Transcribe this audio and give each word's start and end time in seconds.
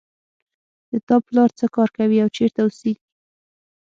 د 0.89 0.93
تا 1.07 1.15
پلار 1.25 1.49
څه 1.59 1.65
کار 1.75 1.89
کوي 1.97 2.17
او 2.23 2.29
چېرته 2.37 2.59
اوسیږي 2.63 3.03